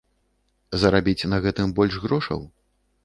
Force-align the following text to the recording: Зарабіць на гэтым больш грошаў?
Зарабіць 0.83 1.27
на 1.33 1.41
гэтым 1.45 1.75
больш 1.81 2.01
грошаў? 2.07 2.41